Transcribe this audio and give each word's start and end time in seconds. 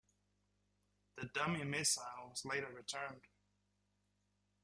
The 1.17 1.27
dummy 1.27 1.63
missile 1.63 2.29
was 2.31 2.43
later 2.43 2.71
returned. 2.73 3.27